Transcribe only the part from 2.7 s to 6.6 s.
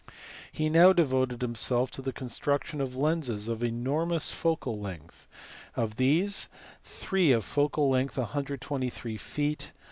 of lenses of enormous focal length: of these